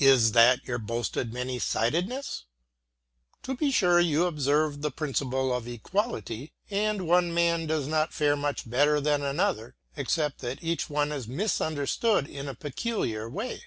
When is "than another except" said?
9.00-10.40